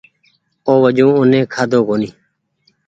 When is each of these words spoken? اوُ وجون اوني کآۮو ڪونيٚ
اوُ 0.67 0.73
وجون 0.83 1.09
اوني 1.17 1.41
کآۮو 1.53 1.79
ڪونيٚ 1.87 2.15